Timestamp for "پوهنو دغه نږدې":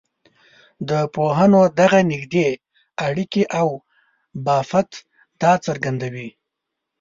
1.15-2.49